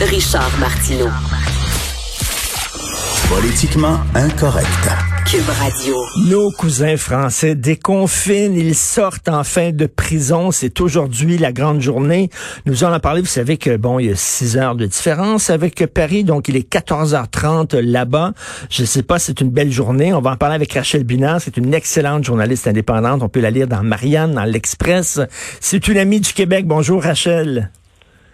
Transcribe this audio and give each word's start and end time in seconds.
Richard 0.00 0.50
Martineau. 0.58 1.10
Politiquement 3.28 3.98
incorrect. 4.14 4.66
Cube 5.30 5.46
Radio. 5.60 5.94
Nos 6.26 6.50
cousins 6.52 6.96
français 6.96 7.54
déconfinent, 7.54 8.56
ils 8.56 8.74
sortent 8.74 9.28
enfin 9.28 9.72
de 9.72 9.84
prison. 9.84 10.52
C'est 10.52 10.80
aujourd'hui 10.80 11.36
la 11.36 11.52
grande 11.52 11.82
journée. 11.82 12.30
Nous 12.64 12.82
en 12.82 12.88
avons 12.88 13.00
parlé, 13.00 13.20
vous 13.20 13.26
savez 13.26 13.58
que 13.58 13.76
bon, 13.76 13.98
il 13.98 14.06
y 14.06 14.10
a 14.10 14.16
six 14.16 14.56
heures 14.56 14.74
de 14.74 14.86
différence 14.86 15.50
avec 15.50 15.86
Paris, 15.92 16.24
donc 16.24 16.48
il 16.48 16.56
est 16.56 16.72
14h30 16.72 17.78
là-bas. 17.78 18.32
Je 18.70 18.86
sais 18.86 19.02
pas, 19.02 19.18
c'est 19.18 19.42
une 19.42 19.50
belle 19.50 19.70
journée. 19.70 20.14
On 20.14 20.22
va 20.22 20.30
en 20.30 20.36
parler 20.36 20.54
avec 20.54 20.72
Rachel 20.72 21.04
Binard, 21.04 21.42
c'est 21.42 21.58
une 21.58 21.74
excellente 21.74 22.24
journaliste 22.24 22.66
indépendante. 22.66 23.22
On 23.22 23.28
peut 23.28 23.40
la 23.40 23.50
lire 23.50 23.68
dans 23.68 23.82
Marianne, 23.82 24.32
dans 24.32 24.44
l'Express. 24.44 25.20
C'est 25.60 25.88
une 25.88 25.98
amie 25.98 26.20
du 26.20 26.32
Québec. 26.32 26.66
Bonjour 26.66 27.02
Rachel. 27.02 27.70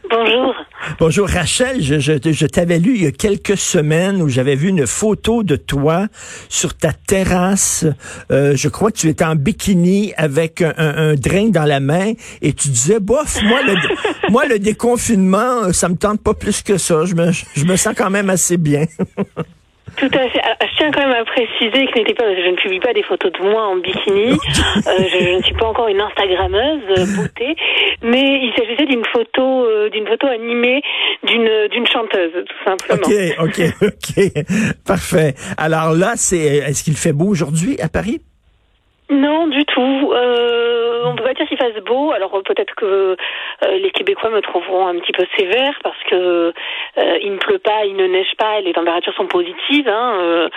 Bonjour. 0.08 0.54
Bonjour 0.98 1.28
Rachel, 1.28 1.82
je, 1.82 1.98
je, 1.98 2.12
je 2.24 2.46
t'avais 2.46 2.78
lu 2.78 2.94
il 2.94 3.02
y 3.02 3.06
a 3.06 3.10
quelques 3.10 3.56
semaines 3.58 4.22
où 4.22 4.28
j'avais 4.28 4.54
vu 4.54 4.68
une 4.68 4.86
photo 4.86 5.42
de 5.42 5.56
toi 5.56 6.06
sur 6.48 6.74
ta 6.74 6.92
terrasse. 6.92 7.84
Euh, 8.30 8.56
je 8.56 8.68
crois 8.68 8.90
que 8.90 8.96
tu 8.96 9.08
étais 9.08 9.24
en 9.24 9.34
bikini 9.34 10.14
avec 10.16 10.62
un, 10.62 10.72
un, 10.78 11.14
drink 11.14 11.52
dans 11.52 11.64
la 11.64 11.80
main 11.80 12.12
et 12.40 12.52
tu 12.52 12.68
disais, 12.68 13.00
bof, 13.00 13.42
moi 13.42 13.60
le, 13.62 13.74
moi 14.30 14.46
le 14.46 14.58
déconfinement, 14.58 15.72
ça 15.72 15.88
me 15.88 15.96
tente 15.96 16.22
pas 16.22 16.34
plus 16.34 16.62
que 16.62 16.78
ça. 16.78 17.04
Je 17.04 17.14
me, 17.14 17.30
je 17.32 17.64
me 17.64 17.76
sens 17.76 17.94
quand 17.96 18.10
même 18.10 18.30
assez 18.30 18.56
bien. 18.56 18.86
Tout 19.96 20.10
à 20.12 20.28
fait. 20.28 20.40
Ah, 20.42 20.56
je 20.60 20.76
tiens 20.76 20.90
quand 20.90 21.00
même 21.00 21.16
à 21.16 21.24
préciser 21.24 21.86
que 21.86 22.12
pas, 22.14 22.24
je 22.34 22.50
ne 22.50 22.56
publie 22.56 22.80
pas 22.80 22.92
des 22.92 23.02
photos 23.02 23.32
de 23.32 23.42
moi 23.42 23.66
en 23.68 23.76
bikini. 23.76 24.32
euh, 24.32 24.36
je, 24.86 25.24
je, 25.24 25.36
ne 25.36 25.42
suis 25.42 25.54
pas 25.54 25.66
encore 25.66 25.88
une 25.88 26.00
Instagrammeuse 26.00 26.82
euh, 26.90 27.16
beauté, 27.16 27.56
mais 28.02 28.40
il 28.42 28.52
s'agissait 28.56 28.86
d'une 28.86 29.04
photo, 29.06 29.64
euh, 29.64 29.88
d'une 29.90 30.06
photo 30.06 30.26
animée 30.26 30.82
d'une 31.24 31.68
d'une 31.68 31.86
chanteuse, 31.86 32.32
tout 32.32 32.64
simplement. 32.64 33.06
Ok, 33.38 33.58
ok, 33.58 33.72
ok, 33.82 34.44
parfait. 34.86 35.34
Alors 35.56 35.92
là, 35.92 36.12
c'est, 36.16 36.38
est-ce 36.38 36.84
qu'il 36.84 36.96
fait 36.96 37.12
beau 37.12 37.26
aujourd'hui 37.26 37.80
à 37.80 37.88
Paris? 37.88 38.20
Non, 39.08 39.46
du 39.46 39.64
tout. 39.64 40.12
Euh, 40.12 41.02
on 41.04 41.14
peut 41.14 41.22
pas 41.22 41.34
dire 41.34 41.46
qu'il 41.46 41.58
fasse 41.58 41.80
beau. 41.84 42.10
Alors 42.10 42.42
peut-être 42.44 42.74
que 42.74 43.16
euh, 43.64 43.78
les 43.78 43.90
Québécois 43.90 44.30
me 44.30 44.40
trouveront 44.40 44.88
un 44.88 44.98
petit 44.98 45.12
peu 45.12 45.24
sévère 45.36 45.74
parce 45.82 46.02
que 46.10 46.52
euh, 46.98 47.18
il 47.22 47.32
ne 47.32 47.38
pleut 47.38 47.58
pas, 47.58 47.84
il 47.86 47.96
ne 47.96 48.06
neige 48.06 48.34
pas, 48.36 48.60
les 48.60 48.72
températures 48.72 49.14
sont 49.14 49.26
positives. 49.26 49.88
Hein, 49.88 50.18
euh, 50.20 50.48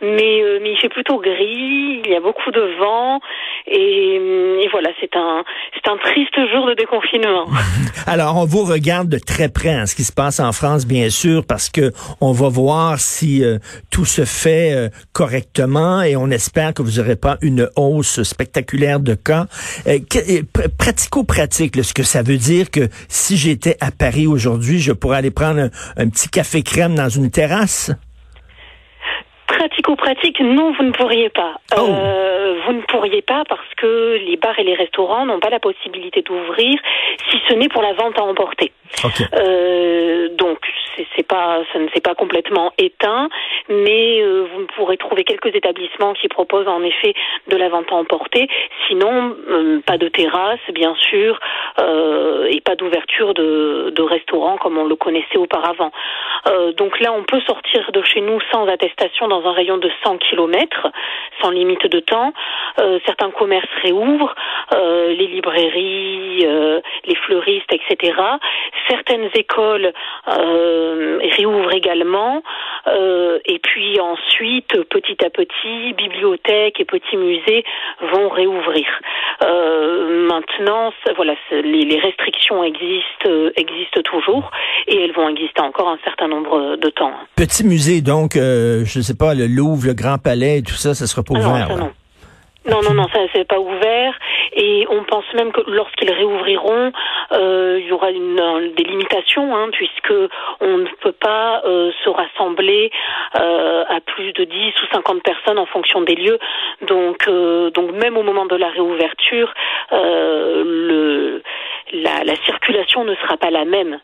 mais 0.00 0.42
il 0.64 0.78
fait 0.80 0.88
plutôt 0.88 1.18
gris. 1.18 2.00
Il 2.04 2.10
y 2.10 2.16
a 2.16 2.20
beaucoup 2.20 2.50
de 2.50 2.62
vent 2.78 3.20
et, 3.66 4.14
et 4.64 4.68
voilà, 4.68 4.90
c'est 5.00 5.14
un 5.16 5.44
c'est 5.74 5.90
un 5.90 5.98
triste 5.98 6.38
jour 6.52 6.66
de 6.66 6.74
déconfinement. 6.74 7.46
Alors 8.06 8.36
on 8.36 8.46
vous 8.46 8.64
regarde 8.64 9.08
de 9.08 9.18
très 9.18 9.50
près 9.52 9.74
hein, 9.74 9.86
ce 9.86 9.94
qui 9.94 10.04
se 10.04 10.12
passe 10.12 10.40
en 10.40 10.52
France, 10.52 10.86
bien 10.86 11.10
sûr, 11.10 11.42
parce 11.46 11.68
que 11.68 11.92
on 12.22 12.32
va 12.32 12.48
voir 12.48 12.98
si 12.98 13.42
tout 13.92 14.06
se 14.06 14.24
fait 14.24 14.90
correctement 15.12 16.00
et 16.02 16.16
on 16.16 16.30
espère 16.30 16.72
que 16.72 16.82
vous 16.82 17.00
n'aurez 17.00 17.16
pas 17.16 17.36
une 17.42 17.68
spectaculaire 18.02 19.00
de 19.00 19.14
cas. 19.14 19.46
Euh, 19.86 19.98
Pratico-pratique, 20.78 21.82
ce 21.82 21.94
que 21.94 22.02
ça 22.02 22.22
veut 22.22 22.36
dire 22.36 22.70
que 22.70 22.88
si 23.08 23.36
j'étais 23.36 23.76
à 23.80 23.90
Paris 23.90 24.26
aujourd'hui, 24.26 24.80
je 24.80 24.92
pourrais 24.92 25.18
aller 25.18 25.30
prendre 25.30 25.60
un, 25.60 25.70
un 25.96 26.08
petit 26.08 26.28
café 26.28 26.62
crème 26.62 26.94
dans 26.94 27.08
une 27.08 27.30
terrasse? 27.30 27.90
Pratico-pratique, 29.96 30.40
non, 30.40 30.72
vous 30.72 30.84
ne 30.84 30.92
pourriez 30.92 31.30
pas. 31.30 31.54
Oh. 31.76 31.80
Euh, 31.88 32.60
vous 32.66 32.72
ne 32.72 32.82
pourriez 32.82 33.22
pas 33.22 33.42
parce 33.48 33.74
que 33.76 34.18
les 34.24 34.36
bars 34.36 34.58
et 34.58 34.64
les 34.64 34.74
restaurants 34.74 35.26
n'ont 35.26 35.40
pas 35.40 35.50
la 35.50 35.60
possibilité 35.60 36.22
d'ouvrir 36.22 36.78
si 37.30 37.38
ce 37.48 37.54
n'est 37.54 37.68
pour 37.68 37.82
la 37.82 37.92
vente 37.94 38.18
à 38.18 38.22
emporter. 38.22 38.72
Okay. 39.04 39.24
Euh, 39.34 40.28
donc, 40.36 40.58
c'est 41.16 41.26
pas, 41.26 41.58
ça 41.72 41.78
ne 41.78 41.88
s'est 41.90 42.00
pas 42.00 42.14
complètement 42.14 42.72
éteint, 42.76 43.28
mais 43.68 44.20
euh, 44.20 44.46
vous 44.52 44.66
pourrez 44.76 44.96
trouver 44.96 45.24
quelques 45.24 45.54
établissements 45.54 46.12
qui 46.14 46.28
proposent 46.28 46.68
en 46.68 46.82
effet 46.82 47.14
de 47.48 47.56
la 47.56 47.68
vente 47.68 47.86
à 47.90 47.94
emporter. 47.94 48.48
Sinon, 48.88 49.36
euh, 49.48 49.80
pas 49.86 49.96
de 49.96 50.08
terrasse, 50.08 50.60
bien 50.74 50.94
sûr, 50.96 51.38
et 52.48 52.60
pas 52.60 52.76
d'ouverture 52.76 53.32
de, 53.32 53.92
de 53.94 54.02
restaurants 54.02 54.58
comme 54.58 54.76
on 54.76 54.84
le 54.84 54.96
connaissait 54.96 55.38
auparavant. 55.38 55.92
Donc 56.76 57.00
là, 57.00 57.12
on 57.12 57.22
peut 57.22 57.40
sortir 57.46 57.90
de 57.92 58.02
chez 58.02 58.20
nous 58.20 58.38
sans 58.52 58.66
attestation 58.66 59.28
dans 59.28 59.46
un 59.46 59.52
rayon 59.52 59.78
de 59.80 59.90
100 60.04 60.18
km, 60.18 60.88
sans 61.42 61.50
limite 61.50 61.86
de 61.86 62.00
temps. 62.00 62.32
Euh, 62.78 62.98
certains 63.06 63.30
commerces 63.30 63.68
réouvrent, 63.82 64.34
euh, 64.74 65.12
les 65.14 65.26
librairies, 65.26 66.44
euh, 66.44 66.80
les 67.06 67.14
fleuristes, 67.16 67.72
etc. 67.72 68.12
Certaines 68.88 69.30
écoles 69.34 69.92
réouvrent 70.26 71.72
également. 71.72 72.42
et 73.44 73.58
puis 73.58 74.00
ensuite, 74.00 74.84
petit 74.88 75.24
à 75.24 75.30
petit, 75.30 75.92
bibliothèques 75.94 76.80
et 76.80 76.84
petits 76.84 77.16
musées 77.16 77.64
vont 78.00 78.28
réouvrir. 78.28 78.86
Maintenant, 79.40 80.92
voilà, 81.16 81.34
les, 81.50 81.84
les, 81.84 81.98
restrictions 81.98 82.62
existent, 82.62 83.30
existent 83.56 84.02
toujours 84.04 84.50
et 84.86 85.02
elles 85.02 85.12
vont 85.12 85.28
exister 85.28 85.62
encore 85.62 85.88
un 85.88 85.98
certain 86.04 86.28
nombre 86.28 86.76
de 86.76 86.88
temps. 86.90 87.12
Petit 87.36 87.64
musée, 87.64 88.00
donc, 88.00 88.32
je 88.34 88.98
ne 88.98 89.02
sais 89.02 89.16
pas, 89.16 89.34
le 89.34 89.46
Louvre, 89.46 89.86
le 89.86 89.94
Grand 89.94 90.18
Palais, 90.18 90.62
tout 90.62 90.74
ça, 90.74 90.94
ça 90.94 91.06
sera 91.06 91.22
pas 91.22 91.34
ouvert. 91.34 91.68
Ah 91.70 91.74
non, 91.74 91.78
non. 91.78 91.92
Non, 92.66 92.82
non, 92.82 92.92
non, 92.92 93.08
ça 93.08 93.20
c'est 93.34 93.48
pas 93.48 93.58
ouvert. 93.58 94.18
Et 94.52 94.86
on 94.90 95.02
pense 95.04 95.24
même 95.34 95.50
que 95.50 95.62
lorsqu'ils 95.66 96.10
réouvriront, 96.10 96.92
euh, 97.32 97.78
il 97.80 97.86
y 97.86 97.92
aura 97.92 98.10
une, 98.10 98.72
des 98.76 98.84
limitations, 98.84 99.56
hein, 99.56 99.68
puisque 99.72 100.12
on 100.60 100.78
ne 100.78 100.88
peut 101.00 101.12
pas 101.12 101.62
euh, 101.64 101.90
se 102.04 102.10
rassembler 102.10 102.90
euh, 103.36 103.84
à 103.88 104.00
plus 104.00 104.32
de 104.34 104.44
10 104.44 104.54
ou 104.82 104.86
50 104.92 105.22
personnes 105.22 105.58
en 105.58 105.66
fonction 105.66 106.02
des 106.02 106.14
lieux. 106.14 106.38
Donc, 106.82 107.28
euh, 107.28 107.70
donc 107.70 107.92
même 107.92 108.18
au 108.18 108.22
moment 108.22 108.44
de 108.44 108.56
la 108.56 108.68
réouverture, 108.68 109.54
euh, 109.92 110.62
le, 110.64 111.42
la, 111.92 112.24
la 112.24 112.36
circulation 112.44 113.04
ne 113.04 113.14
sera 113.14 113.38
pas 113.38 113.50
la 113.50 113.64
même. 113.64 114.00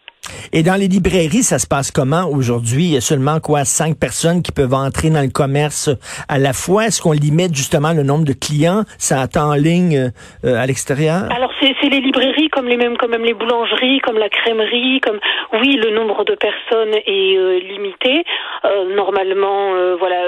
Et 0.53 0.63
dans 0.63 0.75
les 0.75 0.89
librairies, 0.89 1.43
ça 1.43 1.59
se 1.59 1.67
passe 1.67 1.91
comment 1.91 2.29
aujourd'hui? 2.31 2.85
Il 2.85 2.95
y 2.95 2.97
a 2.97 3.01
seulement 3.01 3.41
quoi, 3.41 3.65
cinq 3.65 3.99
personnes 3.99 4.43
qui 4.43 4.53
peuvent 4.53 4.75
entrer 4.75 5.11
dans 5.11 5.23
le 5.23 5.31
commerce 5.31 5.91
à 6.29 6.39
la 6.39 6.53
fois? 6.53 6.87
Est-ce 6.87 7.03
qu'on 7.03 7.13
limite 7.13 7.55
justement 7.55 7.93
le 7.93 8.03
nombre 8.03 8.25
de 8.25 8.33
clients? 8.33 8.83
Ça 8.99 9.21
attend 9.21 9.51
en 9.51 9.55
ligne 9.55 10.13
euh, 10.45 10.63
à 10.63 10.67
l'extérieur? 10.67 11.31
Alors 11.31 11.53
c'est 11.61 11.75
les 11.89 12.01
librairies 12.01 12.49
comme 12.51 12.67
les 12.67 12.77
mêmes, 12.77 12.97
comme 12.97 13.13
même 13.13 13.25
les 13.25 13.35
boulangeries, 13.35 14.01
comme 14.01 14.19
la 14.19 14.29
crèmerie, 14.29 15.01
comme 15.01 15.19
oui, 15.61 15.77
le 15.77 15.91
nombre 15.91 16.25
de 16.25 16.35
personnes 16.35 16.95
est 16.95 17.37
euh, 17.37 17.61
limité. 17.61 18.25
Euh, 18.65 18.95
normalement, 18.95 19.97
voilà, 19.99 20.21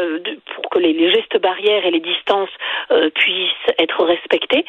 pour 0.54 0.70
que 0.70 0.78
les, 0.78 1.12
gestes 1.12 1.40
barrières 1.40 1.84
et 1.84 1.90
les 1.90 2.00
distances 2.00 2.50
puissent 3.14 3.74
être 3.78 4.04
respectés. 4.04 4.64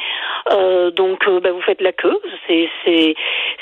donc, 0.95 1.27
bah, 1.43 1.51
vous 1.51 1.61
faites 1.61 1.81
la 1.81 1.91
queue. 1.91 2.19
C'est 2.47 3.15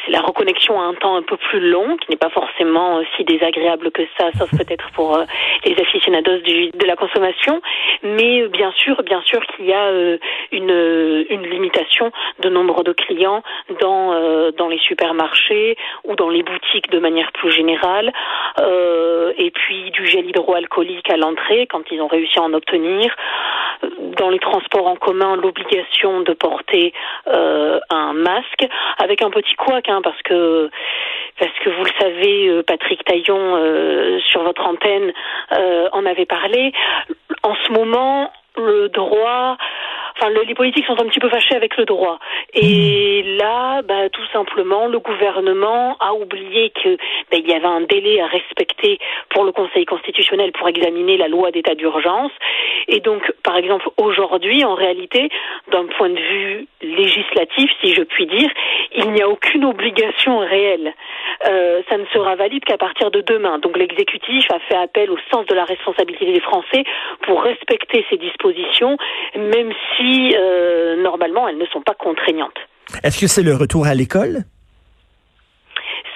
la 0.09 0.21
reconnexion 0.21 0.79
à 0.79 0.85
un 0.85 0.93
temps 0.93 1.15
un 1.15 1.21
peu 1.21 1.37
plus 1.37 1.69
long, 1.69 1.76
qui 1.97 2.09
n'est 2.09 2.17
pas 2.17 2.29
forcément 2.29 3.01
si 3.15 3.23
désagréable 3.23 3.91
que 3.91 4.03
ça, 4.17 4.29
sauf 4.37 4.49
peut-être 4.57 4.89
pour 4.93 5.15
euh, 5.15 5.25
les 5.65 5.79
aficionados 5.79 6.39
du, 6.39 6.69
de 6.71 6.85
la 6.85 6.95
consommation. 6.95 7.61
Mais 8.03 8.41
euh, 8.41 8.47
bien 8.47 8.71
sûr, 8.71 9.01
bien 9.03 9.21
sûr 9.25 9.45
qu'il 9.47 9.65
y 9.65 9.73
a 9.73 9.85
euh, 9.85 10.17
une, 10.51 11.25
une 11.29 11.45
limitation 11.47 12.11
de 12.39 12.49
nombre 12.49 12.83
de 12.83 12.93
clients 12.93 13.43
dans, 13.81 14.51
dans 14.51 14.67
les 14.67 14.77
supermarchés 14.79 15.75
ou 16.03 16.15
dans 16.15 16.29
les 16.29 16.43
boutiques 16.43 16.89
de 16.89 16.99
manière 16.99 17.31
plus 17.31 17.51
générale. 17.51 18.13
Et 19.37 19.51
puis 19.51 19.91
du 19.91 20.05
gel 20.05 20.27
hydroalcoolique 20.27 21.09
à 21.09 21.17
l'entrée, 21.17 21.67
quand 21.67 21.81
ils 21.91 22.01
ont 22.01 22.07
réussi 22.07 22.39
à 22.39 22.43
en 22.43 22.53
obtenir. 22.53 23.15
Dans 24.17 24.29
les 24.29 24.39
transports 24.39 24.87
en 24.87 24.95
commun, 24.95 25.35
l'obligation 25.35 26.21
de 26.21 26.33
porter 26.33 26.93
un 27.25 28.13
masque, 28.13 28.67
avec 28.99 29.21
un 29.21 29.29
petit 29.29 29.55
couac, 29.55 29.89
hein, 29.89 30.01
parce 30.03 30.21
que 30.23 30.69
parce 31.39 31.57
que 31.63 31.69
vous 31.69 31.83
le 31.83 31.91
savez, 31.99 32.63
Patrick 32.63 33.03
Taillon, 33.05 33.55
euh, 33.57 34.19
sur 34.19 34.43
votre 34.43 34.65
antenne, 34.65 35.13
euh, 35.53 35.89
en 35.91 36.05
avait 36.05 36.25
parlé. 36.25 36.71
En 37.43 37.55
ce 37.55 37.71
moment, 37.71 38.31
le 38.57 38.89
droit 38.89 39.57
enfin 40.17 40.29
le, 40.29 40.41
les 40.41 40.55
politiques 40.55 40.85
sont 40.85 40.99
un 40.99 41.05
petit 41.05 41.19
peu 41.19 41.29
fâchés 41.29 41.55
avec 41.55 41.77
le 41.77 41.85
droit. 41.85 42.19
Et 42.53 43.23
mmh. 43.23 43.37
là, 43.37 43.81
bah, 43.83 44.09
tout 44.09 44.25
simplement, 44.33 44.87
le 44.87 44.99
gouvernement 44.99 45.97
a 45.99 46.13
oublié 46.13 46.71
que 46.71 46.95
bah, 47.31 47.37
il 47.37 47.47
y 47.47 47.53
avait 47.53 47.65
un 47.65 47.81
délai 47.81 48.21
à 48.21 48.27
respecter 48.27 48.99
pour 49.29 49.43
le 49.43 49.51
Conseil 49.51 49.85
constitutionnel 49.85 50.51
pour 50.51 50.67
examiner 50.67 51.17
la 51.17 51.27
loi 51.27 51.51
d'état 51.51 51.75
d'urgence. 51.75 52.31
Et 52.87 52.99
donc, 52.99 53.31
par 53.43 53.57
exemple, 53.57 53.89
aujourd'hui, 53.97 54.63
en 54.63 54.75
réalité, 54.75 55.29
d'un 55.71 55.85
point 55.85 56.09
de 56.09 56.19
vue 56.19 56.67
législatif, 56.81 57.69
si 57.81 57.93
je 57.93 58.03
puis 58.03 58.25
dire, 58.25 58.49
il 58.95 59.11
n'y 59.11 59.21
a 59.21 59.29
aucune 59.29 59.65
obligation 59.65 60.39
réelle. 60.39 60.93
Euh, 61.45 61.81
ça 61.89 61.97
ne 61.97 62.05
sera 62.07 62.35
valide 62.35 62.63
qu'à 62.63 62.77
partir 62.77 63.11
de 63.11 63.21
demain. 63.21 63.59
Donc 63.59 63.77
l'exécutif 63.77 64.45
a 64.51 64.59
fait 64.59 64.75
appel 64.77 65.11
au 65.11 65.17
sens 65.31 65.45
de 65.45 65.55
la 65.55 65.65
responsabilité 65.65 66.31
des 66.31 66.39
Français 66.39 66.83
pour 67.23 67.43
respecter 67.43 68.05
ces 68.09 68.17
dispositions, 68.17 68.97
même 69.35 69.71
si 69.95 70.06
euh, 70.35 71.01
normalement 71.01 71.47
elles 71.47 71.57
ne 71.57 71.65
sont 71.67 71.81
pas 71.81 71.93
contraignantes. 71.93 72.57
Est-ce 73.03 73.19
que 73.19 73.27
c'est 73.27 73.43
le 73.43 73.55
retour 73.55 73.85
à 73.87 73.95
l'école? 73.95 74.43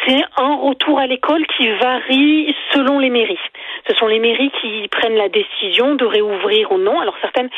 c'est 0.07 0.23
un 0.37 0.55
retour 0.55 0.99
à 0.99 1.07
l'école 1.07 1.45
qui 1.57 1.69
varie 1.79 2.55
selon 2.73 2.99
les 2.99 3.09
mairies. 3.09 3.37
Ce 3.91 3.97
sont 3.97 4.07
les 4.07 4.19
mairies 4.19 4.51
qui 4.61 4.87
prennent 4.87 5.15
la 5.15 5.27
décision 5.27 5.95
de 5.95 6.05
réouvrir 6.05 6.71
ou 6.71 6.77
non. 6.77 7.01
Alors 7.01 7.15
certaines 7.21 7.49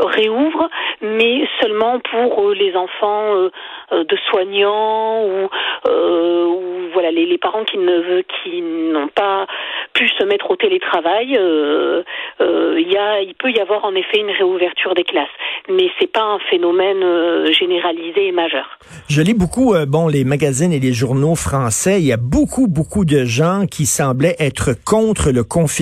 réouvrent, 0.00 0.70
mais 1.02 1.46
seulement 1.60 2.00
pour 2.10 2.48
euh, 2.48 2.54
les 2.54 2.74
enfants 2.74 3.34
euh, 3.34 3.50
euh, 3.92 4.04
de 4.04 4.16
soignants 4.30 5.24
ou, 5.24 5.48
voilà 6.94 7.10
les, 7.10 7.26
les, 7.26 7.38
parents 7.38 7.64
qui 7.64 7.78
ne 7.78 8.22
qui 8.22 8.60
n'ont 8.60 9.08
pas 9.08 9.46
pu 9.94 10.08
se 10.08 10.24
mettre 10.24 10.50
au 10.50 10.56
télétravail. 10.56 11.28
Il 11.30 12.88
y 12.90 12.96
a, 12.96 13.20
il 13.20 13.34
peut 13.34 13.50
y 13.50 13.60
avoir 13.60 13.84
en 13.84 13.94
effet 13.94 14.18
une 14.18 14.30
réouverture 14.30 14.94
des 14.94 15.04
classes, 15.04 15.28
mais 15.68 15.90
c'est 15.98 16.10
pas 16.10 16.22
un 16.22 16.38
phénomène 16.50 17.50
généralisé 17.52 18.28
et 18.28 18.32
majeur. 18.32 18.78
Je 19.08 19.22
lis 19.22 19.34
beaucoup, 19.34 19.74
bon, 19.86 20.06
les 20.06 20.24
magazines 20.24 20.72
et 20.72 20.80
les 20.80 20.92
journaux 20.92 21.34
français. 21.34 22.00
Il 22.00 22.06
y 22.06 22.12
a 22.12 22.18
beaucoup, 22.18 22.68
beaucoup 22.68 23.04
de 23.04 23.24
gens 23.24 23.64
qui 23.70 23.86
semblaient 23.86 24.36
être 24.38 24.72
contre 24.84 25.30
le 25.30 25.42
confinement. 25.44 25.81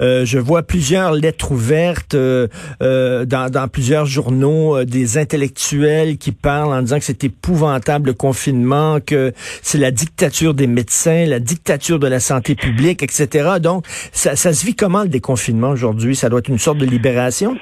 Euh, 0.00 0.24
je 0.24 0.38
vois 0.38 0.62
plusieurs 0.62 1.12
lettres 1.12 1.52
ouvertes 1.52 2.14
euh, 2.14 2.48
euh, 2.82 3.24
dans, 3.24 3.50
dans, 3.50 3.68
plusieurs 3.68 4.06
journaux, 4.06 4.84
des 4.84 5.18
intellectuels 5.18 6.18
qui 6.18 6.32
parlent 6.32 6.72
en 6.72 6.82
disant 6.82 6.98
que 6.98 7.04
c'est 7.04 7.24
épouvantable 7.24 8.08
le 8.08 8.14
confinement, 8.14 8.98
que 9.04 9.32
c'est 9.62 9.78
la 9.78 9.90
dictature 9.90 10.54
des 10.54 10.66
médecins, 10.66 11.26
la 11.26 11.40
dictature 11.40 11.98
de 11.98 12.06
la 12.06 12.20
santé 12.20 12.54
publique, 12.54 13.02
etc. 13.02 13.56
Donc, 13.60 13.86
ça, 14.12 14.36
ça 14.36 14.52
se 14.52 14.64
vit 14.64 14.74
comment 14.74 15.02
le 15.02 15.08
déconfinement 15.08 15.70
aujourd'hui? 15.70 16.16
Ça 16.16 16.28
doit 16.28 16.40
être 16.40 16.48
une 16.48 16.58
sorte 16.58 16.78
de 16.78 16.86
libération? 16.86 17.56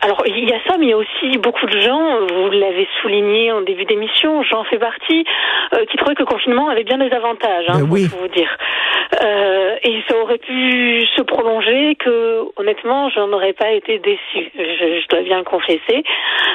Alors 0.00 0.17
il 0.36 0.48
y 0.48 0.52
a 0.52 0.60
ça, 0.66 0.76
mais 0.78 0.86
il 0.86 0.90
y 0.90 0.92
a 0.92 0.96
aussi 0.96 1.38
beaucoup 1.38 1.66
de 1.66 1.80
gens, 1.80 2.26
vous 2.26 2.50
l'avez 2.50 2.88
souligné 3.00 3.52
en 3.52 3.60
début 3.62 3.84
d'émission, 3.84 4.42
j'en 4.42 4.64
fais 4.64 4.78
partie, 4.78 5.24
euh, 5.74 5.84
qui 5.86 5.96
trouvaient 5.96 6.14
que 6.14 6.22
le 6.22 6.26
confinement 6.26 6.68
avait 6.68 6.84
bien 6.84 6.98
des 6.98 7.10
avantages, 7.10 7.66
hein, 7.68 7.80
ben 7.80 7.88
oui. 7.90 8.08
pour 8.08 8.20
vous 8.20 8.28
dire. 8.28 8.50
Euh, 9.22 9.57
et 9.82 10.02
ça 10.08 10.16
aurait 10.18 10.38
pu 10.38 11.06
se 11.16 11.22
prolonger 11.22 11.94
que, 11.96 12.44
honnêtement, 12.56 13.08
j'en 13.10 13.32
aurais 13.32 13.52
pas 13.52 13.72
été 13.72 13.98
déçue. 13.98 14.50
Je, 14.56 15.00
je 15.00 15.08
dois 15.08 15.22
bien 15.22 15.42
confesser. 15.44 16.02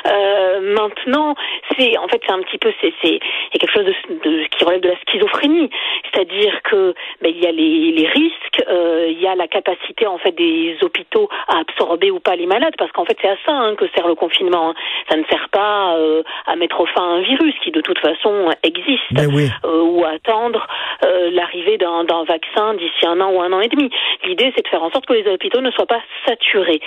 Euh, 0.07 0.75
maintenant, 0.75 1.35
c'est 1.77 1.97
en 1.97 2.07
fait 2.07 2.21
c'est 2.25 2.33
un 2.33 2.41
petit 2.41 2.57
peu 2.57 2.71
c'est 2.81 2.93
c'est 3.01 3.19
quelque 3.51 3.71
chose 3.71 3.85
de, 3.85 3.93
de, 4.23 4.45
qui 4.45 4.63
relève 4.63 4.81
de 4.81 4.89
la 4.89 4.95
schizophrénie, 5.07 5.69
c'est-à-dire 6.11 6.61
que 6.63 6.93
ben, 7.21 7.31
il 7.35 7.43
y 7.43 7.47
a 7.47 7.51
les, 7.51 7.91
les 7.91 8.07
risques, 8.07 8.63
euh, 8.67 9.07
il 9.09 9.21
y 9.21 9.27
a 9.27 9.35
la 9.35 9.47
capacité 9.47 10.07
en 10.07 10.17
fait 10.17 10.31
des 10.31 10.77
hôpitaux 10.81 11.29
à 11.47 11.59
absorber 11.59 12.11
ou 12.11 12.19
pas 12.19 12.35
les 12.35 12.45
malades, 12.45 12.75
parce 12.77 12.91
qu'en 12.91 13.05
fait 13.05 13.17
c'est 13.21 13.29
à 13.29 13.37
ça 13.45 13.53
hein, 13.53 13.75
que 13.75 13.85
sert 13.95 14.07
le 14.07 14.15
confinement. 14.15 14.69
Hein. 14.69 14.73
Ça 15.09 15.17
ne 15.17 15.23
sert 15.25 15.49
pas 15.49 15.95
euh, 15.97 16.23
à 16.47 16.55
mettre 16.55 16.85
fin 16.87 17.01
à 17.01 17.13
un 17.17 17.21
virus 17.21 17.53
qui 17.63 17.71
de 17.71 17.81
toute 17.81 17.99
façon 17.99 18.49
existe, 18.63 19.01
oui. 19.33 19.49
euh, 19.65 19.81
ou 19.81 20.03
à 20.03 20.09
attendre 20.09 20.67
euh, 21.05 21.29
l'arrivée 21.31 21.77
d'un 21.77 22.23
vaccin 22.23 22.73
d'ici 22.75 23.05
un 23.05 23.12
an 23.19 23.31
ou 23.31 23.41
un 23.41 23.51
an 23.51 23.61
et 23.61 23.67
demi. 23.67 23.89
L'idée 24.23 24.51
c'est 24.55 24.63
de 24.63 24.67
faire 24.67 24.83
en 24.83 24.91
sorte 24.91 25.05
que 25.05 25.13
les 25.13 25.27
hôpitaux 25.27 25.61
ne 25.61 25.71
soient 25.71 25.85
pas 25.85 26.01
saturés. 26.27 26.81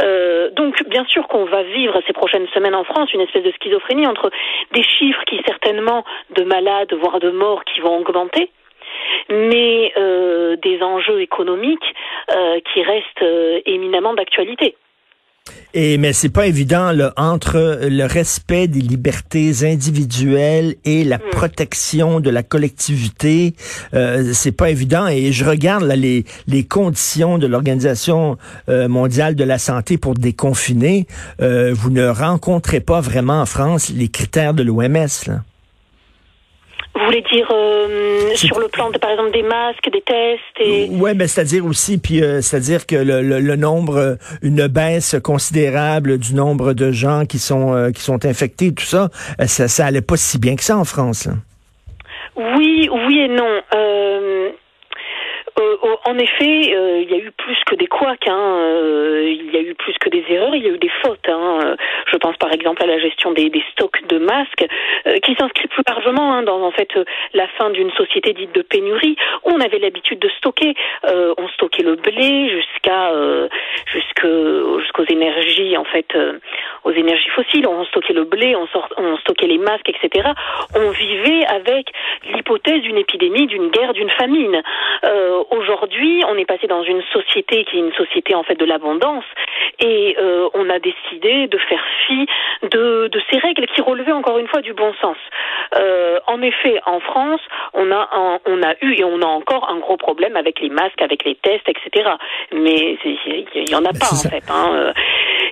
Euh, 0.00 0.50
donc 0.50 0.82
bien 0.88 1.04
sûr 1.06 1.28
qu'on 1.28 1.44
va 1.44 1.62
vivre 1.62 2.00
ces 2.06 2.12
prochaines 2.12 2.48
semaines 2.48 2.74
en 2.74 2.84
France 2.84 3.12
une 3.12 3.20
espèce 3.20 3.44
de 3.44 3.52
schizophrénie 3.52 4.06
entre 4.06 4.30
des 4.72 4.82
chiffres 4.82 5.22
qui 5.26 5.40
certainement 5.46 6.04
de 6.30 6.44
malades 6.44 6.92
voire 6.94 7.20
de 7.20 7.30
morts 7.30 7.64
qui 7.64 7.80
vont 7.80 7.98
augmenter 7.98 8.50
mais 9.28 9.92
euh, 9.96 10.56
des 10.56 10.82
enjeux 10.82 11.20
économiques 11.20 11.94
euh, 12.32 12.60
qui 12.72 12.82
restent 12.82 13.64
éminemment 13.66 14.14
d'actualité. 14.14 14.76
Et 15.72 15.98
mais 15.98 16.12
c'est 16.12 16.30
pas 16.30 16.46
évident 16.46 16.90
là, 16.90 17.12
entre 17.16 17.80
le 17.82 18.04
respect 18.04 18.66
des 18.66 18.80
libertés 18.80 19.52
individuelles 19.62 20.74
et 20.84 21.04
la 21.04 21.18
mm. 21.18 21.30
protection 21.30 22.20
de 22.20 22.28
la 22.28 22.42
collectivité, 22.42 23.54
euh, 23.94 24.32
c'est 24.34 24.52
pas 24.52 24.70
évident. 24.70 25.06
Et 25.06 25.32
je 25.32 25.44
regarde 25.44 25.84
là, 25.84 25.94
les 25.94 26.24
les 26.48 26.64
conditions 26.64 27.38
de 27.38 27.46
l'organisation 27.46 28.36
euh, 28.68 28.88
mondiale 28.88 29.36
de 29.36 29.44
la 29.44 29.58
santé 29.58 29.96
pour 29.96 30.14
déconfiner. 30.14 31.06
Euh, 31.40 31.72
vous 31.72 31.90
ne 31.90 32.06
rencontrez 32.08 32.80
pas 32.80 33.00
vraiment 33.00 33.40
en 33.40 33.46
France 33.46 33.90
les 33.90 34.08
critères 34.08 34.54
de 34.54 34.64
l'OMS. 34.64 35.40
Vous 36.94 37.04
voulez 37.04 37.22
dire 37.32 37.48
euh, 37.52 38.34
sur 38.34 38.58
le 38.58 38.68
plan, 38.68 38.90
de, 38.90 38.98
par 38.98 39.10
exemple, 39.10 39.30
des 39.30 39.42
masques, 39.42 39.88
des 39.92 40.02
tests 40.02 40.40
et... 40.58 40.88
Ouais, 40.90 41.14
ben 41.14 41.28
c'est-à-dire 41.28 41.64
aussi, 41.64 41.98
puis 41.98 42.22
euh, 42.22 42.40
c'est-à-dire 42.40 42.84
que 42.86 42.96
le, 42.96 43.22
le, 43.22 43.38
le, 43.38 43.56
nombre, 43.56 43.96
euh, 43.96 44.14
une 44.42 44.66
baisse 44.66 45.16
considérable 45.22 46.18
du 46.18 46.34
nombre 46.34 46.72
de 46.72 46.90
gens 46.90 47.26
qui 47.26 47.38
sont 47.38 47.74
euh, 47.74 47.90
qui 47.90 48.02
sont 48.02 48.24
infectés, 48.26 48.74
tout 48.74 48.84
ça, 48.84 49.08
ça, 49.46 49.68
ça 49.68 49.86
allait 49.86 50.00
pas 50.00 50.16
si 50.16 50.38
bien 50.38 50.56
que 50.56 50.64
ça 50.64 50.76
en 50.76 50.84
France. 50.84 51.26
Là. 51.26 51.34
Oui, 52.36 52.88
oui 53.06 53.18
et 53.18 53.28
non. 53.28 53.60
Euh, 53.74 53.89
euh, 55.82 55.96
en 56.04 56.18
effet, 56.18 56.74
euh, 56.74 57.02
il 57.02 57.10
y 57.10 57.14
a 57.14 57.18
eu 57.18 57.30
plus 57.32 57.56
que 57.66 57.74
des 57.74 57.86
couacs, 57.86 58.26
hein, 58.26 58.56
euh, 58.58 59.22
il 59.26 59.50
y 59.52 59.56
a 59.56 59.60
eu 59.60 59.74
plus 59.74 59.94
que 59.98 60.08
des 60.08 60.24
erreurs, 60.28 60.54
il 60.54 60.62
y 60.62 60.66
a 60.66 60.70
eu 60.70 60.78
des 60.78 60.90
fautes. 61.02 61.28
Hein. 61.28 61.76
Je 62.10 62.16
pense 62.16 62.36
par 62.36 62.52
exemple 62.52 62.82
à 62.82 62.86
la 62.86 62.98
gestion 62.98 63.32
des, 63.32 63.50
stocks 63.72 64.06
de 64.08 64.18
masques, 64.18 64.66
qui 65.22 65.34
s'inscrit 65.34 65.68
plus 65.68 65.82
largement 65.86 66.32
hein, 66.34 66.42
dans 66.42 66.62
en 66.62 66.70
fait 66.70 66.90
la 67.34 67.46
fin 67.48 67.70
d'une 67.70 67.90
société 67.92 68.32
dite 68.32 68.54
de 68.54 68.62
pénurie 68.62 69.16
où 69.44 69.50
on 69.50 69.60
avait 69.60 69.78
l'habitude 69.78 70.18
de 70.18 70.28
stocker. 70.38 70.74
on 71.04 71.48
stockait 71.48 71.82
le 71.82 71.96
blé 71.96 72.50
jusqu'à 72.50 73.12
jusqu'aux 73.92 75.04
énergies 75.08 75.76
en 75.76 75.84
fait 75.84 76.16
aux 76.84 76.92
énergies 76.92 77.28
fossiles. 77.30 77.66
On 77.66 77.84
stockait 77.86 78.12
le 78.12 78.24
blé, 78.24 78.56
on, 78.56 78.66
sort, 78.68 78.88
on 78.96 79.16
stockait 79.18 79.46
les 79.46 79.58
masques, 79.58 79.88
etc. 79.88 80.30
On 80.74 80.90
vivait 80.90 81.44
avec 81.46 81.92
l'hypothèse 82.34 82.82
d'une 82.82 82.98
épidémie, 82.98 83.46
d'une 83.46 83.70
guerre, 83.70 83.92
d'une 83.92 84.10
famine. 84.10 84.62
Aujourd'hui, 85.60 86.22
on 86.26 86.38
est 86.38 86.46
passé 86.46 86.66
dans 86.66 86.82
une 86.82 87.02
société 87.12 87.64
qui 87.64 87.76
est 87.76 87.80
une 87.80 87.92
société 87.92 88.34
en 88.34 88.42
fait 88.42 88.54
de 88.54 88.64
l'abondance 88.64 89.24
et 89.78 90.16
euh, 90.18 90.48
on 90.54 90.70
a 90.70 90.78
décidé 90.78 91.48
de 91.48 91.58
faire 91.58 91.84
fi 92.06 92.26
de, 92.62 93.08
de, 93.08 93.20
ces 93.30 93.38
règles 93.38 93.66
qui 93.66 93.82
relevaient 93.82 94.12
encore 94.12 94.38
une 94.38 94.48
fois 94.48 94.62
du 94.62 94.72
bon 94.72 94.94
sens. 95.02 95.18
Euh, 95.76 96.18
en 96.26 96.40
effet, 96.40 96.80
en 96.86 97.00
France, 97.00 97.42
on 97.74 97.90
a 97.90 98.08
un, 98.10 98.38
on 98.46 98.62
a 98.62 98.74
eu 98.80 98.94
et 98.94 99.04
on 99.04 99.20
a 99.20 99.26
encore 99.26 99.70
un 99.70 99.76
gros 99.80 99.98
problème 99.98 100.34
avec 100.34 100.60
les 100.60 100.70
masques, 100.70 101.02
avec 101.02 101.24
les 101.24 101.34
tests, 101.34 101.68
etc. 101.68 102.10
Mais 102.52 102.96
il 103.04 103.68
y, 103.68 103.74
en 103.74 103.84
a 103.84 103.92
pas 103.92 104.12
en 104.12 104.30
fait. 104.30 104.44
Hein. 104.50 104.94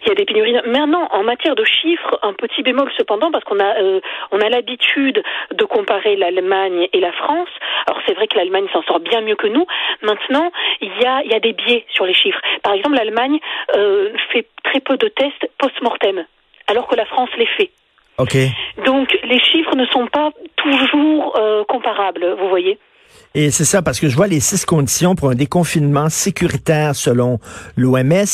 Euh, 0.09 0.13
il 0.13 0.13
y 0.13 0.13
a 0.13 0.15
des 0.15 0.25
pénuries. 0.25 0.57
Maintenant, 0.67 1.09
en 1.11 1.23
matière 1.23 1.55
de 1.55 1.65
chiffres, 1.65 2.19
un 2.23 2.33
petit 2.33 2.63
bémol 2.63 2.91
cependant, 2.97 3.31
parce 3.31 3.45
qu'on 3.45 3.61
a 3.61 3.81
euh, 3.81 4.01
on 4.33 4.41
a 4.41 4.49
l'habitude 4.49 5.23
de 5.53 5.65
comparer 5.65 6.17
l'Allemagne 6.17 6.89
et 6.93 7.01
la 7.01 7.13
France. 7.13 7.49
Alors 7.87 8.01
c'est 8.07 8.15
vrai 8.15 8.27
que 8.27 8.37
l'Allemagne 8.37 8.67
s'en 8.73 8.83
sort 8.83 9.01
bien 9.01 9.21
mieux 9.21 9.37
que 9.37 9.47
nous. 9.47 9.67
Maintenant, 10.03 10.51
il 10.81 10.91
y 11.01 11.07
a 11.07 11.23
il 11.25 11.31
y 11.31 11.35
a 11.35 11.41
des 11.41 11.53
biais 11.53 11.85
sur 11.91 12.07
les 12.07 12.15
chiffres. 12.15 12.41
Par 12.63 12.73
exemple, 12.75 12.97
l'Allemagne 12.97 13.39
euh, 13.77 14.11
fait 14.33 14.47
très 14.65 14.81
peu 14.81 14.97
de 14.97 15.09
tests 15.09 15.51
post-mortem, 15.59 16.25
alors 16.67 16.87
que 16.89 16.97
la 16.97 17.07
France 17.07 17.31
les 17.37 17.47
fait. 17.47 17.71
Donc 18.85 19.17
les 19.23 19.41
chiffres 19.41 19.77
ne 19.77 19.87
sont 19.87 20.07
pas 20.07 20.31
toujours 20.57 21.37
euh, 21.37 21.65
comparables, 21.65 22.37
vous 22.41 22.49
voyez. 22.49 22.79
Et 23.35 23.51
c'est 23.51 23.65
ça, 23.65 23.83
parce 23.83 24.01
que 24.01 24.09
je 24.09 24.17
vois 24.17 24.27
les 24.27 24.41
six 24.41 24.65
conditions 24.65 25.15
pour 25.15 25.31
un 25.31 25.35
déconfinement 25.35 26.09
sécuritaire 26.09 26.97
selon 26.97 27.39
l'OMS. 27.77 28.25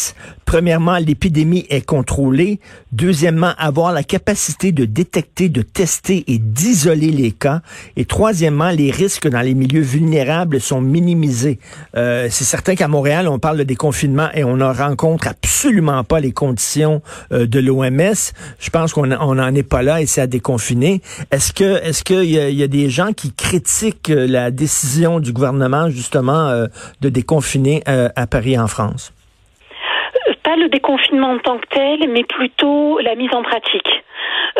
Premièrement, 0.44 0.98
l'épidémie 0.98 1.66
est 1.68 1.84
contrôlée. 1.84 2.60
Deuxièmement, 2.92 3.52
avoir 3.58 3.92
la 3.92 4.04
capacité 4.04 4.70
de 4.70 4.84
détecter, 4.84 5.48
de 5.48 5.62
tester 5.62 6.24
et 6.28 6.38
d'isoler 6.38 7.10
les 7.10 7.32
cas. 7.32 7.60
Et 7.96 8.04
troisièmement, 8.04 8.70
les 8.70 8.90
risques 8.92 9.26
dans 9.28 9.40
les 9.40 9.54
milieux 9.54 9.80
vulnérables 9.80 10.60
sont 10.60 10.80
minimisés. 10.80 11.58
Euh, 11.96 12.28
c'est 12.30 12.44
certain 12.44 12.76
qu'à 12.76 12.86
Montréal, 12.86 13.26
on 13.26 13.40
parle 13.40 13.58
de 13.58 13.64
déconfinement 13.64 14.28
et 14.32 14.44
on 14.44 14.56
ne 14.56 14.64
rencontre 14.64 15.26
absolument 15.26 16.04
pas 16.04 16.20
les 16.20 16.32
conditions 16.32 17.02
euh, 17.32 17.46
de 17.46 17.58
l'OMS. 17.58 18.14
Je 18.60 18.70
pense 18.70 18.92
qu'on 18.92 19.06
n'en 19.06 19.54
est 19.54 19.62
pas 19.62 19.82
là 19.82 20.00
et 20.00 20.06
c'est 20.06 20.20
à 20.20 20.26
déconfiner. 20.26 21.02
Est-ce 21.32 21.52
que 21.52 21.82
est-ce 21.84 22.04
qu'il 22.04 22.24
y, 22.24 22.36
y, 22.36 22.62
a 22.62 22.68
des 22.68 22.90
gens 22.90 23.12
qui 23.12 23.32
critiquent 23.32 24.12
la 24.14 24.50
décision 24.50 24.73
du 25.20 25.32
gouvernement 25.32 25.88
justement 25.90 26.48
euh, 26.48 26.66
de 27.00 27.08
déconfiner 27.08 27.82
euh, 27.88 28.08
à 28.16 28.26
Paris 28.26 28.58
en 28.58 28.66
France? 28.66 29.12
pas 30.42 30.56
le 30.56 30.68
déconfinement 30.68 31.32
en 31.32 31.38
tant 31.38 31.58
que 31.58 31.66
tel, 31.70 32.10
mais 32.10 32.22
plutôt 32.22 32.98
la 33.00 33.14
mise 33.14 33.32
en 33.32 33.42
pratique. 33.42 33.88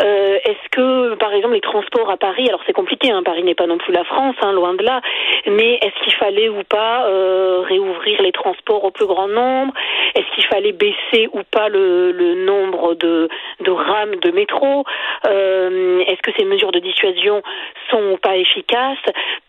Euh, 0.01 0.37
Est-ce 0.43 0.69
que, 0.71 1.15
par 1.15 1.33
exemple, 1.33 1.53
les 1.55 1.61
transports 1.61 2.09
à 2.09 2.17
Paris, 2.17 2.47
alors 2.47 2.61
c'est 2.65 2.73
compliqué, 2.73 3.11
hein, 3.11 3.23
Paris 3.23 3.43
n'est 3.43 3.55
pas 3.55 3.67
non 3.67 3.77
plus 3.77 3.93
la 3.93 4.03
France, 4.03 4.35
hein, 4.41 4.51
loin 4.53 4.73
de 4.73 4.83
là, 4.83 5.01
mais 5.47 5.75
est-ce 5.75 6.03
qu'il 6.03 6.13
fallait 6.13 6.49
ou 6.49 6.63
pas 6.63 7.05
euh, 7.07 7.61
réouvrir 7.61 8.21
les 8.21 8.31
transports 8.31 8.83
au 8.83 8.91
plus 8.91 9.05
grand 9.05 9.27
nombre? 9.27 9.73
Est-ce 10.15 10.29
qu'il 10.35 10.45
fallait 10.45 10.71
baisser 10.71 11.29
ou 11.33 11.41
pas 11.51 11.69
le, 11.69 12.11
le 12.11 12.45
nombre 12.45 12.95
de, 12.95 13.29
de 13.61 13.71
rames 13.71 14.15
de 14.15 14.31
métro? 14.31 14.83
Euh, 15.27 15.99
Est-ce 16.07 16.21
que 16.21 16.31
ces 16.37 16.45
mesures 16.45 16.71
de 16.71 16.79
dissuasion 16.79 17.41
sont 17.89 18.17
pas 18.21 18.35
efficaces? 18.37 18.97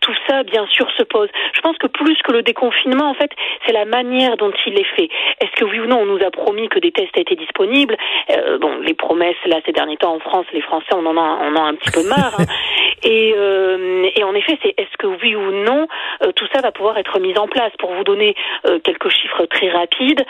Tout 0.01 0.15
ça, 0.27 0.43
bien 0.43 0.65
sûr, 0.67 0.89
se 0.97 1.03
pose. 1.03 1.29
Je 1.53 1.61
pense 1.61 1.77
que 1.77 1.87
plus 1.87 2.17
que 2.23 2.31
le 2.31 2.41
déconfinement, 2.43 3.09
en 3.09 3.13
fait, 3.13 3.31
c'est 3.65 3.73
la 3.73 3.85
manière 3.85 4.37
dont 4.37 4.51
il 4.65 4.79
est 4.79 4.95
fait. 4.95 5.09
Est-ce 5.41 5.51
que 5.59 5.65
oui 5.65 5.79
ou 5.79 5.85
non, 5.85 5.99
on 6.01 6.05
nous 6.05 6.23
a 6.25 6.31
promis 6.31 6.69
que 6.69 6.79
des 6.79 6.91
tests 6.91 7.17
étaient 7.17 7.35
disponibles? 7.35 7.97
Euh, 8.31 8.57
Bon, 8.57 8.77
les 8.81 8.93
promesses, 8.95 9.35
là, 9.45 9.57
ces 9.65 9.71
derniers 9.71 9.97
temps, 9.97 10.15
France, 10.27 10.45
les 10.53 10.61
Français, 10.61 10.93
on 10.93 11.05
en 11.05 11.17
a, 11.17 11.39
on 11.41 11.55
en 11.55 11.65
a 11.65 11.69
un 11.69 11.75
petit 11.75 11.91
peu 11.91 12.07
marre. 12.07 12.35
Hein. 12.39 12.45
Et, 13.03 13.33
euh, 13.37 14.09
et, 14.15 14.23
en 14.23 14.33
effet, 14.33 14.57
c'est 14.63 14.73
est-ce 14.75 14.97
que 14.97 15.05
oui 15.05 15.35
ou 15.35 15.51
non, 15.51 15.87
euh, 16.23 16.31
tout 16.31 16.47
ça 16.51 16.61
va 16.61 16.71
pouvoir 16.71 16.97
être 16.97 17.19
mis 17.19 17.37
en 17.37 17.47
place? 17.47 17.71
Pour 17.77 17.93
vous 17.93 18.03
donner 18.03 18.35
euh, 18.65 18.79
quelques 18.79 19.09
chiffres 19.09 19.45
très 19.45 19.69
rapides, 19.69 20.25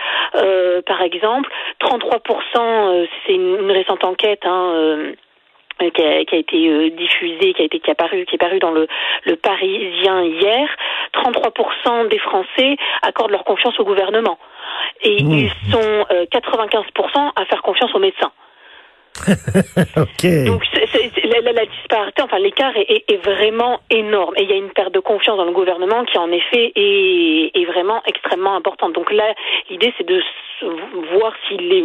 par 0.86 1.01
exemple, 1.01 1.50
33%, 1.82 3.08
c'est 3.25 3.34
une, 3.34 3.58
une, 3.62 3.72
récente 3.72 4.04
enquête. 4.04 4.42
Hein, 4.46 5.13
qui 5.80 5.86
a, 5.86 6.25
qui 6.25 6.36
a, 6.36 6.38
été 6.39 6.89
diffusée, 6.89 7.54
qui 7.54 7.62
a 7.62 7.66
été 7.66 7.80
qui 7.80 7.92
a 7.92 7.96
paru, 7.96 8.25
qui 8.25 8.36
est 8.36 8.39
paru 8.39 8.58
dans 8.60 8.72
le, 8.72 8.88
le 9.25 9.36
Parisien 9.36 10.24
hier. 10.24 10.68
33% 11.13 12.10
des 12.10 12.18
Français 12.18 12.77
accordent 13.04 13.32
leur 13.32 13.44
confiance 13.44 13.80
au 13.80 13.86
gouvernement 13.86 14.39
et 15.04 15.24
mmh. 15.24 15.32
ils 15.32 15.51
sont 15.72 16.06
95% 16.32 17.32
à 17.36 17.46
faire 17.46 17.62
confiance 17.62 17.94
aux 17.94 18.00
médecins. 18.00 18.32
ok. 19.98 20.46
Donc 20.46 20.63
la, 20.94 21.51
la, 21.51 21.65
disparité, 21.65 22.22
enfin 22.22 22.39
l'écart 22.39 22.75
est, 22.75 23.03
est, 23.08 23.24
vraiment 23.24 23.79
énorme 23.89 24.34
et 24.38 24.44
il 24.44 24.50
y 24.50 24.53
a 24.53 24.58
une 24.58 24.70
perte 24.70 24.94
de 24.94 25.00
confiance 25.00 25.38
dans 25.38 25.46
le 25.46 25.51
gouvernement 25.51 26.06
qui 26.06 26.17
en 26.17 26.32
effet 26.32 26.72
est, 26.75 27.51
est 27.53 27.65
vraiment 27.65 28.01
extrêmement 28.06 28.56
importante. 28.56 28.94
Donc 28.94 29.12
là, 29.12 29.34
l'idée 29.70 29.94
c'est 29.98 30.08
de 30.08 30.22
voir 31.13 31.34
si 31.48 31.58
les 31.58 31.84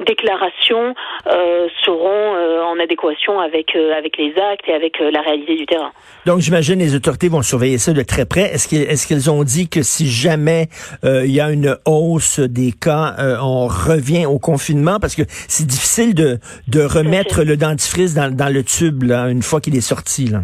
déclarations 0.00 0.94
euh, 1.26 1.68
seront 1.84 2.34
euh, 2.34 2.62
en 2.62 2.78
adéquation 2.80 3.38
avec 3.38 3.74
euh, 3.76 3.96
avec 3.96 4.16
les 4.16 4.34
actes 4.36 4.68
et 4.68 4.72
avec 4.72 5.00
euh, 5.00 5.10
la 5.10 5.20
réalité 5.20 5.56
du 5.56 5.66
terrain. 5.66 5.92
Donc 6.26 6.40
j'imagine 6.40 6.78
les 6.78 6.94
autorités 6.94 7.28
vont 7.28 7.42
surveiller 7.42 7.78
ça 7.78 7.92
de 7.92 8.02
très 8.02 8.26
près. 8.26 8.52
Est-ce 8.52 8.68
qu'elles 8.68 9.18
est 9.18 9.28
ont 9.28 9.44
dit 9.44 9.68
que 9.68 9.82
si 9.82 10.08
jamais 10.08 10.68
euh, 11.04 11.24
il 11.24 11.32
y 11.32 11.40
a 11.40 11.50
une 11.50 11.76
hausse 11.86 12.40
des 12.40 12.72
cas, 12.72 13.14
on 13.42 13.66
revient 13.66 14.26
au 14.26 14.38
confinement? 14.38 14.98
Parce 15.00 15.14
que 15.14 15.22
c'est 15.28 15.66
difficile 15.66 16.14
de 16.14 16.38
de 16.68 16.82
remettre 16.82 17.42
le 17.44 17.56
dentifrice 17.56 18.14
dans, 18.14 18.34
dans 18.38 18.52
le 18.52 18.62
tube 18.62 19.02
là, 19.02 19.28
une 19.28 19.42
fois 19.42 19.60
qu'il 19.60 19.76
est 19.76 19.82
sorti 19.82 20.26
là? 20.26 20.42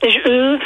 Je, 0.00 0.58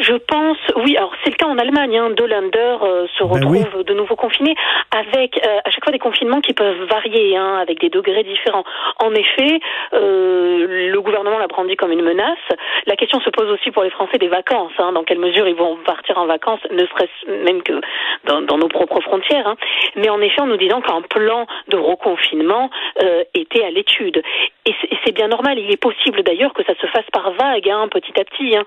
je 0.00 0.14
pense, 0.14 0.56
oui, 0.76 0.96
alors 0.96 1.12
c'est 1.22 1.30
le 1.30 1.36
cas 1.36 1.46
en 1.46 1.58
Allemagne. 1.58 1.98
Hein, 1.98 2.10
Dolander 2.16 2.76
euh, 2.82 3.06
se 3.18 3.22
ben 3.24 3.30
retrouve 3.30 3.84
de 3.84 3.94
nouveau 3.94 4.16
confiné 4.16 4.54
avec 4.90 5.36
euh, 5.36 5.58
à 5.64 5.70
chaque 5.70 5.84
fois 5.84 5.92
des 5.92 5.98
confinements 5.98 6.40
qui 6.40 6.54
peuvent 6.54 6.84
varier, 6.88 7.36
hein, 7.36 7.58
avec 7.60 7.80
des 7.80 7.90
degrés 7.90 8.24
différents. 8.24 8.64
En 8.98 9.12
effet, 9.14 9.60
euh, 9.92 10.90
le 10.90 11.00
gouvernement 11.00 11.38
l'a 11.38 11.46
brandi 11.46 11.76
comme 11.76 11.92
une 11.92 12.02
menace. 12.02 12.38
La 12.86 12.96
question 12.96 13.20
se 13.20 13.30
pose 13.30 13.50
aussi 13.50 13.70
pour 13.70 13.82
les 13.82 13.90
Français 13.90 14.18
des 14.18 14.28
vacances. 14.28 14.72
Hein, 14.78 14.92
dans 14.92 15.04
quelle 15.04 15.18
mesure 15.18 15.46
ils 15.46 15.56
vont 15.56 15.76
partir 15.84 16.16
en 16.18 16.26
vacances, 16.26 16.60
ne 16.70 16.86
serait-ce 16.86 17.44
même 17.44 17.62
que 17.62 17.80
dans, 18.24 18.40
dans, 18.40 18.58
nos 18.58 18.68
propres 18.68 19.00
frontières. 19.02 19.54
Mais 19.96 20.08
en 20.08 20.20
effet, 20.20 20.40
en 20.40 20.46
nous 20.46 20.56
disant 20.56 20.80
qu'un 20.80 21.02
plan 21.02 21.46
de 21.68 21.76
reconfinement 21.76 22.70
euh, 23.02 23.24
était 23.34 23.64
à 23.64 23.70
l'étude. 23.70 24.22
Et 24.66 24.74
c'est 25.04 25.12
bien 25.12 25.28
normal. 25.28 25.58
Il 25.58 25.70
est 25.70 25.80
possible 25.80 26.22
d'ailleurs 26.22 26.52
que 26.52 26.62
ça 26.64 26.74
se 26.74 26.86
fasse 26.86 27.08
par 27.12 27.32
vague, 27.32 27.68
hein, 27.68 27.88
petit 27.88 28.18
à 28.20 28.24
petit. 28.24 28.56
Hein. 28.56 28.64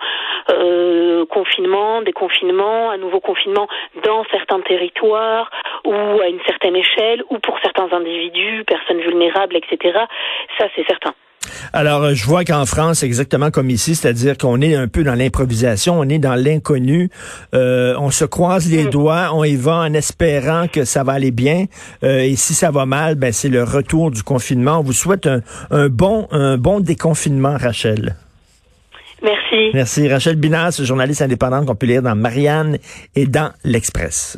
Euh, 0.50 1.26
confinement, 1.28 2.02
déconfinement, 2.02 2.92
un 2.92 2.98
nouveau 2.98 3.20
confinement 3.20 3.68
dans 4.04 4.24
certains 4.32 4.60
territoires 4.62 5.52
ou 5.86 5.94
à 5.94 6.28
une 6.28 6.42
certaine 6.46 6.76
échelle 6.76 7.24
ou 7.30 7.40
pour 7.40 7.60
certains 7.60 7.92
individus, 7.94 8.64
personnes 8.66 9.02
vulnérables, 9.02 9.56
etc. 9.56 10.00
Ça, 10.58 10.68
c'est 10.76 10.86
certain. 10.88 11.14
Alors, 11.74 12.04
euh, 12.04 12.14
je 12.14 12.26
vois 12.26 12.44
qu'en 12.44 12.66
France, 12.66 13.04
exactement 13.04 13.52
comme 13.52 13.70
ici, 13.70 13.96
c'est-à-dire 13.96 14.38
qu'on 14.38 14.62
est 14.62 14.76
un 14.76 14.88
peu 14.88 15.04
dans 15.04 15.16
l'improvisation, 15.16 16.00
on 16.00 16.08
est 16.10 16.20
dans 16.20 16.36
l'inconnu, 16.36 17.10
euh, 17.54 17.96
on 17.98 18.12
se 18.12 18.26
croise 18.26 18.70
les 18.70 18.86
mm. 18.86 18.90
doigts, 18.90 19.30
on 19.34 19.44
y 19.44 19.56
va 19.56 19.78
en 19.78 19.94
espérant 19.94 20.68
que 20.68 20.86
ça 20.86 21.04
va 21.04 21.14
aller 21.14 21.32
bien, 21.32 21.66
euh, 22.04 22.20
et 22.20 22.36
si 22.36 22.54
ça 22.54 22.72
va 22.72 22.86
mal, 22.86 23.16
ben 23.16 23.32
c'est 23.32 23.50
le 23.50 23.64
retour 23.64 24.12
du 24.12 24.24
confinement. 24.24 24.80
On 24.80 24.84
vous 24.84 24.94
souhaite 24.94 25.28
un, 25.28 25.42
un 25.72 25.90
bon, 25.90 26.28
un 26.32 26.58
bon 26.58 26.80
déconfinement, 26.80 27.58
Rachel. 27.58 28.16
Merci. 29.24 29.72
Merci. 29.74 30.08
Rachel 30.10 30.36
Binas, 30.36 30.82
journaliste 30.84 31.22
indépendante 31.22 31.66
qu'on 31.66 31.76
peut 31.76 31.86
lire 31.86 32.02
dans 32.02 32.16
Marianne 32.16 32.78
et 33.16 33.26
dans 33.26 33.52
l'Express. 33.64 34.38